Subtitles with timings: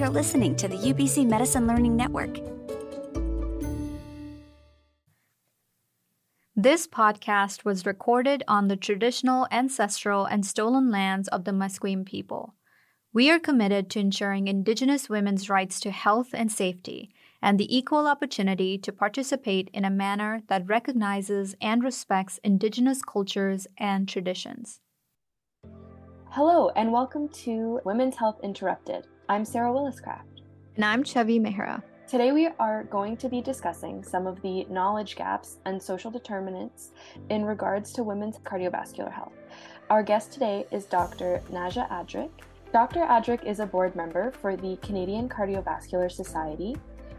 [0.00, 2.38] You're listening to the UBC Medicine Learning Network.
[6.56, 12.54] This podcast was recorded on the traditional, ancestral, and stolen lands of the Musqueam people.
[13.12, 17.10] We are committed to ensuring Indigenous women's rights to health and safety
[17.42, 23.66] and the equal opportunity to participate in a manner that recognizes and respects Indigenous cultures
[23.76, 24.80] and traditions.
[26.30, 29.06] Hello, and welcome to Women's Health Interrupted.
[29.30, 30.42] I'm Sarah Williscraft.
[30.74, 31.84] And I'm Chhavi Mehra.
[32.08, 36.90] Today, we are going to be discussing some of the knowledge gaps and social determinants
[37.28, 39.34] in regards to women's cardiovascular health.
[39.88, 41.40] Our guest today is Dr.
[41.52, 42.32] Najah Adreak.
[42.72, 43.02] Dr.
[43.02, 46.74] Adreak is a board member for the Canadian Cardiovascular Society.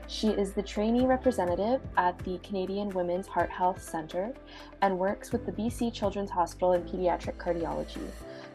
[0.07, 4.33] She is the trainee representative at the Canadian Women's Heart Health Centre
[4.81, 8.05] and works with the BC Children's Hospital in Pediatric Cardiology.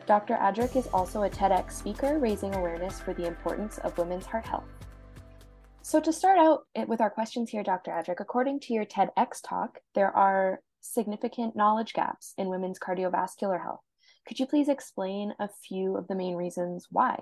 [0.06, 0.34] Dr.
[0.37, 4.69] Adreak is also a TEDx speaker raising awareness for the importance of women's heart health.
[5.82, 7.90] So, to start out eh, with our questions here, Dr.
[7.90, 13.80] Adreak, according to your TEDx talk, there are significant knowledge gaps in women's cardiovascular health.
[14.29, 17.18] Could you please explain a few of the main reasons why?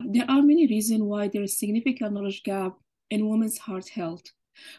[0.00, 2.74] There are many reasons why there is significant knowledge gap
[3.10, 4.24] in women's heart health.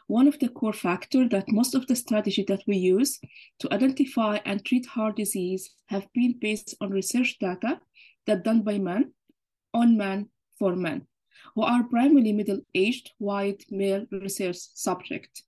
[0.07, 3.19] One of the core factors that most of the strategy that we use
[3.59, 7.79] to identify and treat heart disease have been based on research data
[8.25, 9.13] that done by men,
[9.73, 11.07] on men, for men,
[11.55, 15.43] who are primarily middle-aged white male research subject.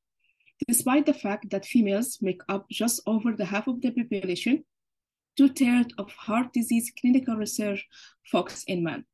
[0.67, 4.65] Despite the fact that females make up just over the half of the population,
[5.37, 7.87] two-thirds of heart disease clinical research
[8.29, 9.05] focus in men.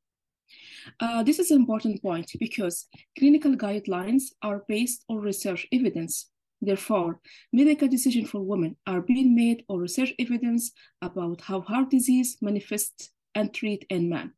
[0.99, 6.31] Uh, this is an important point because clinical guidelines are based on research evidence.
[6.61, 7.19] Therefore,
[7.51, 13.11] medical decisions for women are being made on research evidence about how heart disease manifests
[13.35, 14.33] and treat in men.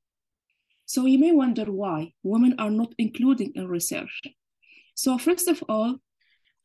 [0.86, 4.22] So you may wonder why women are not included in research.
[4.95, 5.98] So first of all,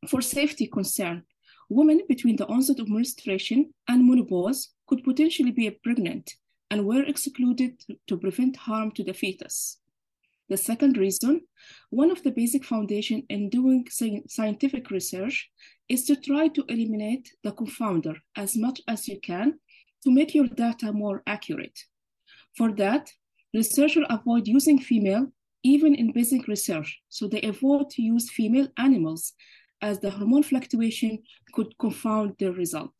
[0.08, 1.25] for safety concern,
[1.68, 6.35] women between the onset of menstruation and menopause could potentially be pregnant
[6.72, 7.74] and were excluded
[8.06, 9.78] to prevent harm to the fetus.
[10.48, 11.42] The second reason,
[11.90, 13.86] one of the basic foundation in doing
[14.27, 15.50] scientific research
[15.90, 19.58] is to try to eliminate the confounder as much as you can
[20.02, 21.78] to make your data more accurate.
[22.56, 23.12] For that,
[23.52, 25.27] researchers avoid using female
[25.62, 29.34] even in basic research, so they avoid to use female animals
[29.82, 31.22] as the hormone fluctuation
[31.52, 32.94] could confound their result.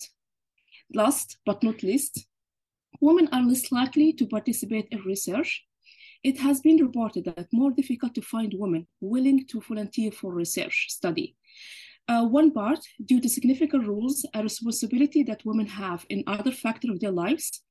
[0.93, 2.27] Last but not least,
[3.03, 5.65] women are less likely to participate in research.
[6.23, 10.87] It has been reported that more difficult to find women willing to volunteer for research
[10.89, 11.35] study.
[12.09, 16.91] Uh, one part due to significant roles and responsibility that women have in other factors
[16.93, 17.63] of their lives.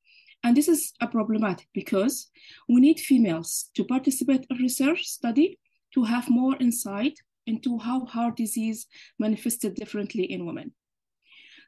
[0.44, 2.30] And this is a problematic because
[2.68, 5.59] we need females to participate in research study
[5.94, 8.86] to have more insight into how heart disease
[9.18, 10.74] manifested differently in women.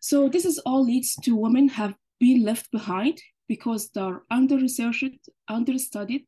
[0.02, 6.26] So this is all leads to women have been left behind because they're under-researched, under-studied,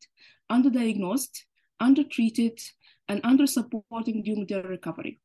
[0.49, 1.45] under-diagnosed,
[1.79, 2.59] under-treated,
[3.07, 5.19] and under-supported during their recovery.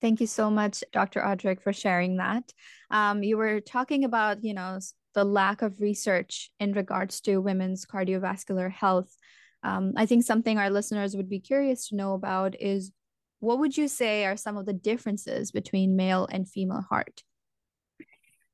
[0.00, 1.20] Thank you so much, Dr.
[1.20, 2.52] Adreak, for sharing that.
[2.90, 4.78] Um, you were talking about, you know,
[5.14, 9.16] the lack of research in regards to women's cardiovascular health.
[9.62, 12.92] Um, I think something our listeners would be curious to know about is
[13.40, 17.22] what would you say are some of the differences between male and female heart?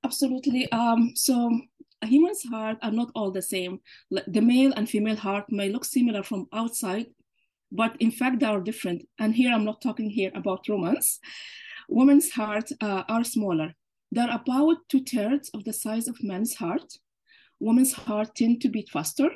[0.05, 0.71] Absolutely.
[0.73, 1.61] Um, so
[2.03, 3.81] a human's heart are not all the same.
[4.11, 7.07] The male and female heart may look similar from outside,
[7.71, 9.07] but in fact they are different.
[9.19, 11.19] And here I'm not talking here about romance.
[11.89, 13.75] Women's hearts uh, are smaller.
[14.13, 16.95] They're about two thirds of the size of men's heart.
[17.59, 19.31] Women's heart tend to beat faster.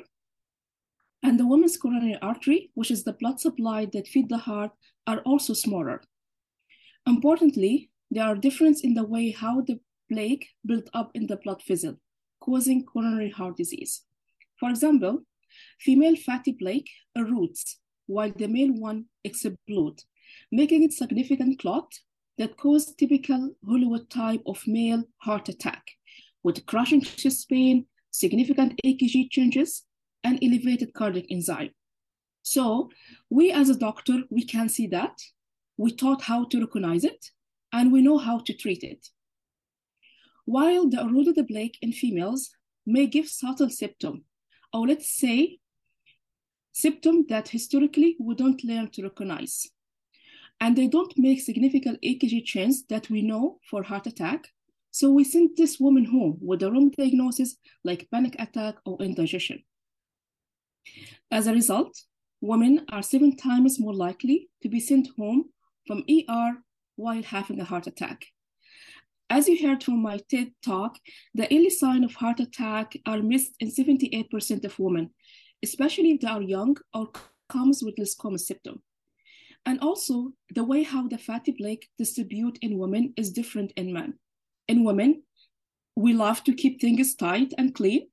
[1.21, 4.71] And the woman's coronary artery, which is the blood supply that feed the heart,
[5.07, 6.01] are also smaller.
[7.07, 9.79] Importantly, there are differences in the way how the
[10.11, 11.97] plaque built up in the blood vessel
[12.45, 14.03] causing coronary heart disease.
[14.59, 15.23] For example,
[15.79, 17.75] female fatty plaque erodes
[18.07, 20.05] while the male one explodes,
[20.51, 21.91] making it significant clot
[22.37, 25.83] that cause typical Hollywood type of male heart attack
[26.43, 29.83] with crushing chest pain, significant EKG changes,
[30.23, 31.71] and elevated cardiac enzyme.
[32.43, 32.91] So
[33.29, 35.17] we as a doctor, we can see that,
[35.77, 37.25] we taught how to recognize it,
[37.73, 39.07] and we know how to treat it.
[40.45, 42.51] While the eroded plaque in females
[42.85, 44.23] may give subtle symptom,
[44.71, 45.59] or let's say
[46.71, 49.67] symptom that historically we don't learn to recognize.
[50.59, 54.47] And they don't make significant EKG change that we know for heart attack.
[54.91, 59.63] So we send this woman home with a wrong diagnosis like panic attack or indigestion.
[61.31, 62.03] As a result,
[62.39, 65.45] women are seven times more likely to be sent home
[65.87, 66.57] from ER
[66.95, 68.27] while having a heart attack.
[69.29, 70.99] As you heard from my TED talk,
[71.33, 75.09] the early sign of heart attack are missed in 78% of women,
[75.63, 77.09] especially if they are young or
[77.49, 78.83] comes with less common symptom.
[79.65, 84.13] And also, the way how the fatty plaque distribute in women is different in men.
[84.67, 85.23] In women,
[85.95, 88.07] we love to keep things tight and clean,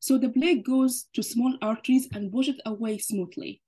[0.00, 3.62] so the plaque goes to small arteries and it away smoothly.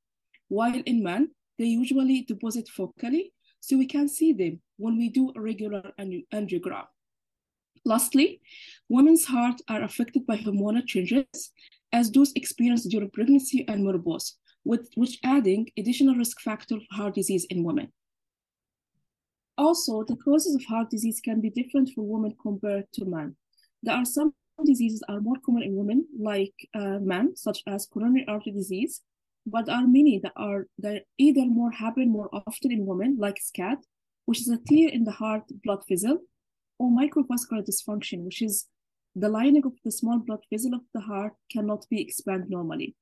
[0.48, 5.32] While in men, they usually deposit focally, so we can see them when we do
[5.36, 5.82] a regular
[6.32, 6.86] angiogram.
[7.84, 8.40] Lastly,
[8.88, 11.52] women's hearts are affected by hormonal changes,
[11.92, 17.14] as those experienced during pregnancy and menopause, with which adding additional risk factor for heart
[17.14, 17.88] disease in women.
[19.56, 23.36] Also, the causes of heart disease can be different for women compared to men.
[23.82, 24.32] There are some
[24.64, 29.02] diseases are more common in women, like uh, men, such as coronary artery disease,
[29.46, 33.38] but there are many that are that either more happen more often in women, like
[33.40, 33.78] SCAD,
[34.26, 36.18] which is a tear in the heart blood vessel,
[36.78, 38.66] or microvascular dysfunction, which is
[39.14, 42.94] the lining of the small blood vessel of the heart cannot be expanded normally.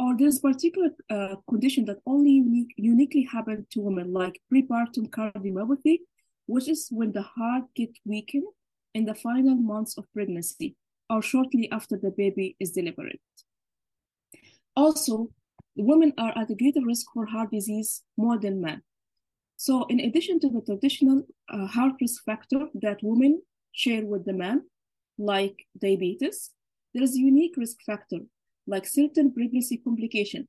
[0.00, 5.98] Or there's particular uh, condition that only unique, uniquely happen to women, like peripartum cardiomyopathy,
[6.46, 8.46] which is when the heart get weakened
[8.94, 10.76] in the final months of pregnancy
[11.10, 13.18] or shortly after the baby is delivered.
[14.76, 15.28] Also,
[15.76, 18.82] women are at a greater risk for heart disease more than men.
[19.60, 24.32] So, in addition to the traditional uh, heart risk factor that women share with the
[24.32, 24.62] men,
[25.18, 26.50] like diabetes,
[26.94, 28.20] there is a unique risk factor,
[28.68, 30.46] like certain pregnancy complication,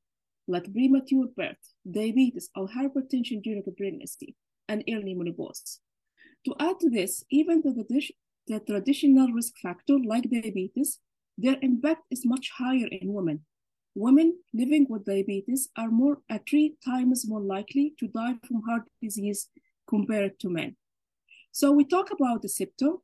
[0.48, 1.58] like premature birth,
[1.90, 4.36] diabetes, or hypertension during pregnancy,
[4.68, 5.80] and early menopause.
[6.46, 7.74] To add to this, even the,
[8.46, 11.00] the traditional risk factor like diabetes,
[11.36, 13.44] their impact is much higher in women.
[13.96, 18.84] Women living with diabetes are more at three times more likely to die from heart
[19.02, 19.50] disease
[19.88, 20.76] compared to men.
[21.52, 23.00] So we talk about the symptom,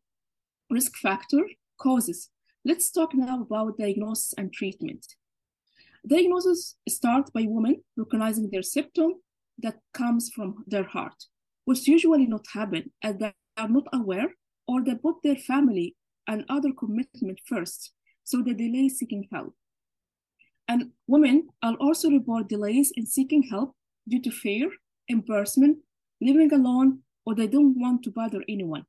[0.70, 1.44] risk factor,
[1.78, 2.30] causes.
[2.64, 5.06] Let's talk now about diagnosis and treatment.
[6.08, 9.16] Diagnosis start by women recognizing their symptom
[9.58, 11.16] that comes from their heart,
[11.66, 14.30] which usually not happen as they are not aware
[14.68, 15.96] or they put their family
[16.28, 17.94] and other commitment first,
[18.24, 19.56] so they delay seeking help.
[20.68, 23.76] And women will also report delays in seeking help
[24.08, 24.72] due to fear,
[25.08, 25.78] embarrassment,
[26.22, 28.86] living alone, or they don't want to bother anyone.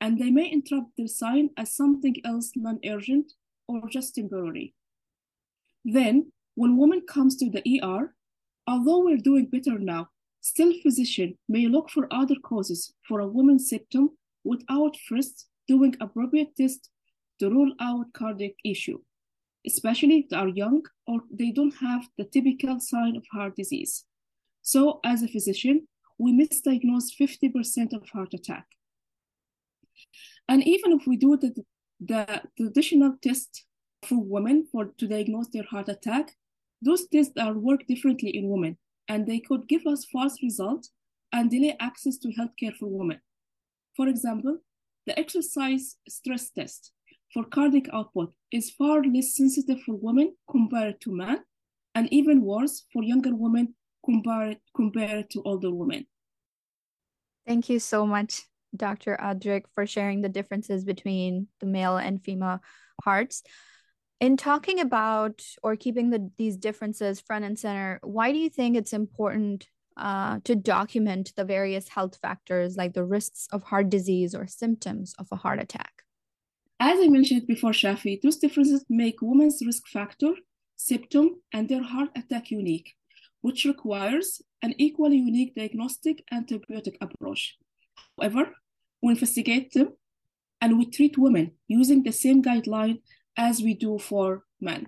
[0.00, 3.32] And they may interrupt their sign as something else non urgent
[3.66, 4.74] or just temporary.
[5.84, 8.14] Then, when woman comes to the ER,
[8.66, 10.08] although we're doing better now,
[10.40, 14.10] still physician may look for other causes for a woman's symptom
[14.44, 16.90] without first doing appropriate tests
[17.38, 18.98] to rule out cardiac issue,
[19.66, 24.04] especially if they are young or they don't have the typical sign of heart disease.
[24.62, 25.88] So as a physician,
[26.18, 28.66] we misdiagnose 50% of heart attack.
[30.48, 31.54] And even if we do the,
[32.00, 33.64] the traditional test
[34.04, 36.32] for women for to diagnose their heart attack,
[36.80, 38.78] those tests are work differently in women,
[39.08, 40.92] and they could give us false results
[41.32, 43.20] and delay access to healthcare for women.
[43.96, 44.58] For example,
[45.06, 46.92] the exercise stress test
[47.32, 51.40] for cardiac output is far less sensitive for women compared to men,
[51.94, 56.06] and even worse for younger women compared, compared to older women.
[57.46, 58.42] Thank you so much,
[58.76, 59.18] Dr.
[59.20, 62.60] Adreak, for sharing the differences between the male and female
[63.02, 63.42] hearts.
[64.20, 68.76] In talking about or keeping the, these differences front and center, why do you think
[68.76, 69.66] it's important
[69.98, 75.12] uh, to document the various health factors like the risks of heart disease or symptoms
[75.18, 76.04] of a heart attack.
[76.80, 80.34] As I mentioned before, Chhavi, those differences make women's risk factor,
[80.76, 82.94] symptom, and their heart attack unique,
[83.40, 87.56] which requires an equally unique diagnostic and therapeutic approach.
[88.16, 88.54] However,
[89.02, 89.94] we investigate them
[90.60, 93.02] and we treat women using the same guideline
[93.36, 94.86] as we do for men.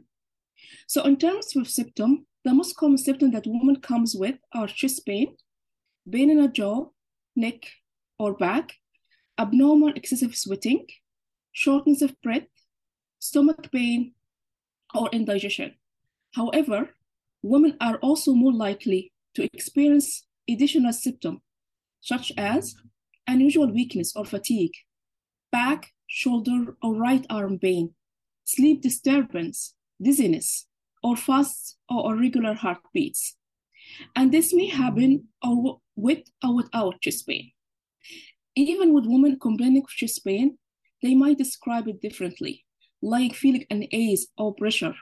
[0.86, 5.04] So in terms of symptom, the most common symptom that women comes with are chest
[5.06, 5.36] pain,
[6.10, 6.86] pain in the jaw,
[7.34, 7.66] neck,
[8.16, 8.74] or back,
[9.38, 10.86] abnormal excessive sweating,
[11.52, 12.48] shortness of breath,
[13.18, 14.14] stomach pain,
[14.94, 15.74] or indigestion.
[16.34, 16.90] However,
[17.42, 21.40] women are also more likely to experience additional symptoms,
[22.00, 22.74] such as
[23.26, 24.74] unusual weakness or fatigue,
[25.52, 27.94] back, shoulder, or right arm pain,
[28.44, 30.66] sleep disturbance, dizziness,
[31.02, 33.36] or fast or irregular heartbeats.
[34.16, 35.28] And this may happen
[35.96, 37.52] with or without chest pain.
[38.56, 40.58] Even with women complaining of chest pain,
[41.02, 42.64] they might describe it differently,
[43.02, 44.94] like feeling an ache or pressure.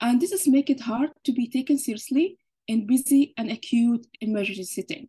[0.00, 4.64] And this is make it hard to be taken seriously in busy and acute emergency
[4.64, 5.08] setting.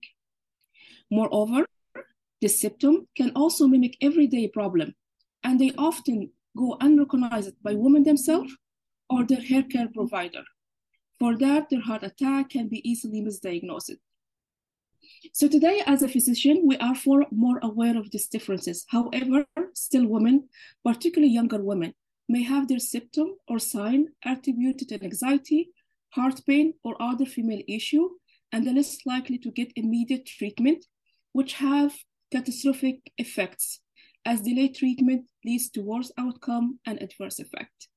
[1.12, 1.66] Moreover,
[2.42, 4.96] this symptom can also mimic everyday problem,
[5.44, 8.56] and they often go unrecognized by women themselves
[9.10, 10.44] or their hair care provider.
[11.20, 13.98] For that, their heart attack can be easily misdiagnosed.
[15.34, 18.86] So today, as a physician, we are for more aware of these differences.
[18.89, 20.50] However, still women,
[20.84, 21.94] particularly younger women,
[22.28, 25.72] may have their symptom or sign attributed to anxiety,
[26.12, 28.10] heart pain, or other female issue,
[28.51, 30.86] and are less likely to get immediate treatment,
[31.34, 31.94] which have
[32.32, 33.82] catastrophic effects,
[34.25, 37.88] as delayed treatment leads to worse outcome and adverse effect.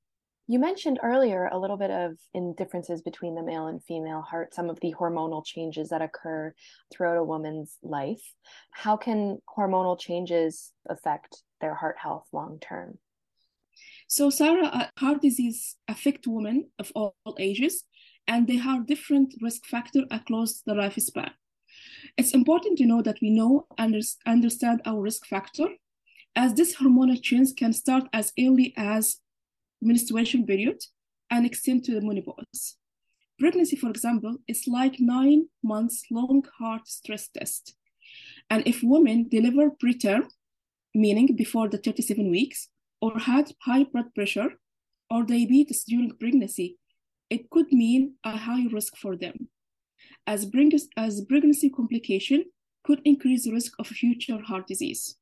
[0.52, 4.52] You mentioned earlier a little bit of in differences between the male and female heart,
[4.52, 6.54] some of the hormonal changes that occur
[6.92, 8.20] throughout a woman's life.
[8.70, 12.98] How can hormonal changes affect their heart health long term?
[14.08, 17.84] So, Sarah, uh, heart disease affect women of all ages,
[18.28, 21.30] and they have different risk factors across the lifespan.
[22.18, 25.68] It's important to know that we know and understand our risk factor,
[26.36, 29.21] as this hormonal change can start as early as
[29.82, 30.80] menstruation period
[31.30, 32.76] and extend to the menopause.
[33.38, 37.74] Pregnancy, for example, is like nine months long heart stress test.
[38.50, 40.28] And if women deliver preterm,
[40.94, 42.68] meaning before the 37 weeks,
[43.00, 44.50] or had high blood pressure
[45.10, 46.78] or diabetes during pregnancy,
[47.30, 49.48] it could mean a high risk for them,
[50.26, 50.48] as,
[50.96, 52.44] as pregnancy complication
[52.84, 55.16] could increase the risk of future heart disease.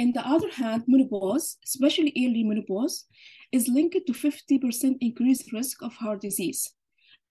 [0.00, 3.06] On the other hand, menopause, especially early menopause,
[3.52, 6.72] is linked to 50% increased risk of heart disease.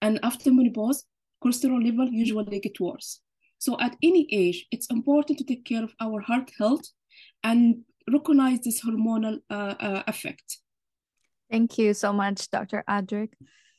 [0.00, 1.04] And after menopause,
[1.44, 3.20] cholesterol level usually get worse.
[3.58, 6.84] So at any age, it's important to take care of our heart health
[7.42, 10.58] and recognize this hormonal uh, uh, effect.
[11.50, 12.84] Thank you so much, Dr.
[12.88, 13.32] Adreak.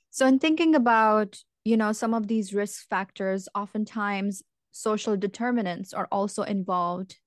[0.10, 6.08] So in thinking about, you know, some of these risk factors, oftentimes social determinants are
[6.12, 7.17] also involved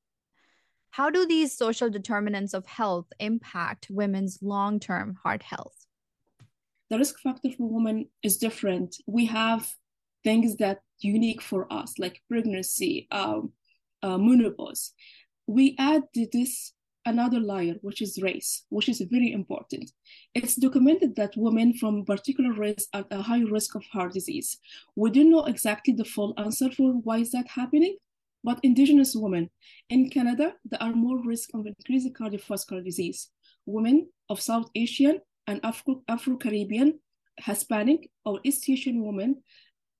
[0.93, 5.87] how do these social determinants of health impact women's long term heart health?
[6.91, 8.97] The risk factor for women is different.
[9.07, 9.69] We have
[10.23, 13.53] things that unique for us, like pregnancy, um,
[14.03, 14.93] uh, menopause.
[15.47, 16.75] We add this
[17.07, 19.91] another layer, which is race, which is very important.
[20.35, 24.59] It's documented that women from particular race are at a high risk of heart disease.
[24.95, 27.97] We don't know exactly the full answer for why is that happening,
[28.45, 29.51] but indigenous women
[29.89, 33.31] in Canada, there are more risk of increased cardiovascular disease.
[33.67, 36.99] Women of South Asian and Afro, Afro-Caribbean,
[37.39, 39.43] Hispanic, or East Asian women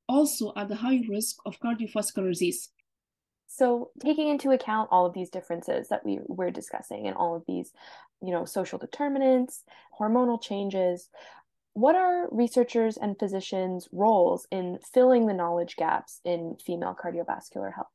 [0.09, 2.71] also are the high risk of cardiovascular disease.
[3.47, 7.45] So, taking into account all of these differences that we were discussing and all of
[7.47, 7.71] these,
[8.23, 9.63] you know, social determinants,
[9.99, 11.11] hormonal changes,
[11.75, 17.89] what are researchers and physicians' roles in filling the knowledge gaps in female cardiovascular health?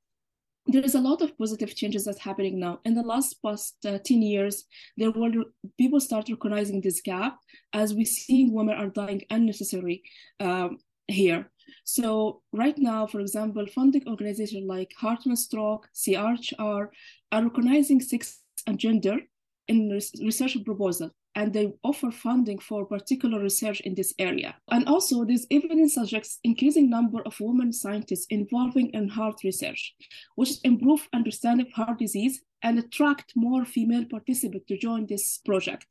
[0.67, 2.79] There is a lot of positive changes that's happening now.
[2.83, 4.65] In the last past uh, 10 years,
[4.97, 5.31] there were
[5.77, 7.37] people start recognizing this gap
[7.73, 10.03] as we see women are dying unnecessarily
[10.39, 11.49] um, here.
[11.83, 16.91] So right now, for example, funding organizations like Heart and Stroke, CHR
[17.31, 19.19] are recognizing sex and gender
[19.67, 24.55] in research proposal and they offer funding for particular research in this area.
[24.71, 29.93] And also, this evidence suggests increasing number of women scientists involving in heart research,
[30.35, 35.85] which improve understanding of heart disease and attract more female participants to join this project.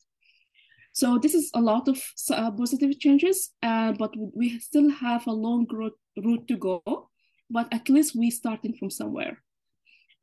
[0.92, 5.32] So this is a lot of uh, positive changes, uh, but we still have a
[5.32, 6.82] long road, route to go,
[7.48, 9.38] but at least we starting from somewhere.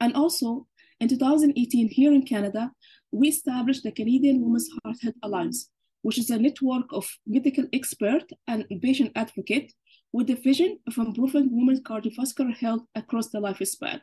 [0.01, 0.67] And also,
[0.99, 2.71] in 2018, here in Canada,
[3.11, 5.69] we established the Canadian Women's Heart Health Alliance,
[6.01, 9.71] which is a network of medical expert and patient advocate
[10.11, 14.01] with the vision of improving women's cardiovascular health across the lifespan.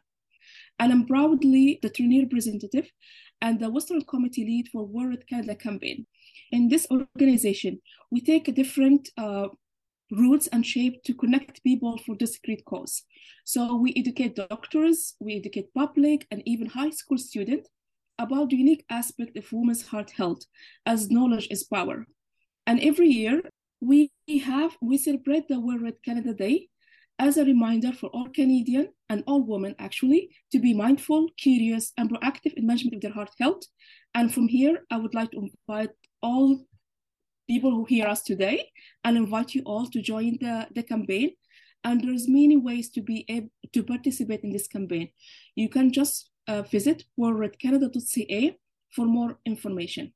[0.78, 2.90] And I'm proudly the trainee representative
[3.40, 6.06] and the Western Committee lead for World Canada campaign.
[6.52, 7.80] In this organization,
[8.10, 9.48] we take a different uh,
[10.10, 13.02] routes and shape to connect people for great cause.
[13.44, 17.68] So we educate doctors, we educate public and even high school students
[18.18, 20.42] about the unique aspect of women's heart health,
[20.84, 22.06] as knowledge is power.
[22.66, 23.42] And every year,
[23.80, 24.10] we
[24.44, 26.68] have we celebrate the Wear Red Canada Day
[27.18, 32.10] as a reminder for all Canadian and all women actually to be mindful, curious, and
[32.10, 33.62] proactive in management of their heart health.
[34.14, 35.90] And from here, I would like to invite
[36.22, 36.60] all
[37.50, 38.70] people who hear us today
[39.04, 41.30] and invite you all to join the, the campaign.
[41.82, 45.08] And there's many ways to be able to participate in this campaign.
[45.56, 48.56] You can just uh, visit wearredcanada.ca
[48.94, 50.12] for more information.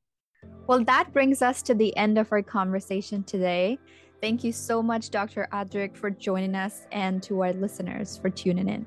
[0.69, 3.79] Well, that brings us to the end of our conversation today.
[4.21, 5.49] Thank you so much, Dr.
[5.53, 8.87] Adreak, for joining us and to our listeners for tuning in.